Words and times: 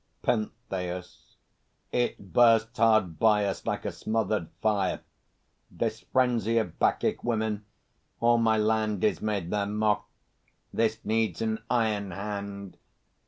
PENTHEUS. 0.23 1.35
It 1.91 2.33
bursts 2.33 2.79
hard 2.79 3.19
by 3.19 3.45
us, 3.45 3.67
like 3.67 3.85
a 3.85 3.91
smothered 3.91 4.49
fire, 4.59 5.01
This 5.69 5.99
frenzy 5.99 6.57
of 6.57 6.79
Bacchic 6.79 7.23
women! 7.23 7.65
All 8.19 8.39
my 8.39 8.57
land 8.57 9.03
Is 9.03 9.21
made 9.21 9.51
their 9.51 9.67
mock. 9.67 10.09
This 10.73 11.05
needs 11.05 11.39
an 11.43 11.59
iron 11.69 12.09
hand! 12.09 12.77